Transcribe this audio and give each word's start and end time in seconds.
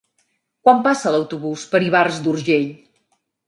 Quan 0.67 0.81
passa 0.87 1.11
l'autobús 1.17 1.67
per 1.75 1.85
Ivars 1.91 2.21
d'Urgell? 2.25 2.69